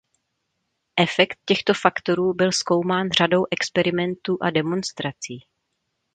[0.97, 5.39] Efekt těchto faktorů byl zkoumán řadou experimentů a demonstrací.